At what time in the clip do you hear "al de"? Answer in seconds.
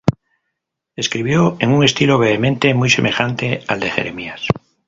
3.67-3.91